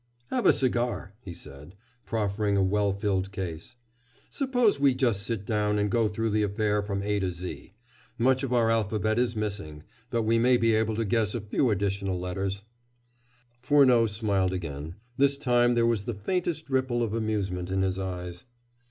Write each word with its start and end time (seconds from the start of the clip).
"Have 0.31 0.47
a 0.47 0.51
cigar," 0.51 1.13
he 1.21 1.35
said, 1.35 1.75
proffering 2.07 2.57
a 2.57 2.63
well 2.63 2.91
filled 2.91 3.31
case. 3.31 3.75
"Suppose 4.31 4.79
we 4.79 4.95
just 4.95 5.21
sit 5.21 5.45
down 5.45 5.77
and 5.77 5.91
go 5.91 6.07
through 6.07 6.31
the 6.31 6.41
affair 6.41 6.81
from 6.81 7.03
A 7.03 7.19
to 7.19 7.29
Z. 7.29 7.75
Much 8.17 8.41
of 8.41 8.51
our 8.51 8.71
alphabet 8.71 9.19
is 9.19 9.35
missing, 9.35 9.83
but 10.09 10.23
we 10.23 10.39
may 10.39 10.57
be 10.57 10.73
able 10.73 10.95
to 10.95 11.05
guess 11.05 11.35
a 11.35 11.39
few 11.41 11.69
additional 11.69 12.19
letters." 12.19 12.63
Furneaux 13.61 14.07
smiled 14.07 14.53
again. 14.53 14.95
This 15.17 15.37
time 15.37 15.75
there 15.75 15.85
was 15.85 16.05
the 16.05 16.15
faintest 16.15 16.71
ripple 16.71 17.03
of 17.03 17.13
amusement 17.13 17.69
in 17.69 17.83
his 17.83 17.99
eyes. 17.99 18.45